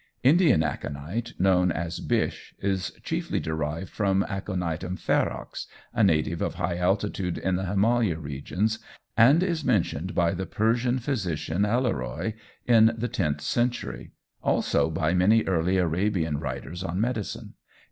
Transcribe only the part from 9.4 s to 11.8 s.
is mentioned by the Persian physician,